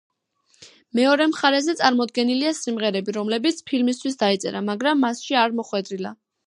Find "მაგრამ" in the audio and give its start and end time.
4.73-5.07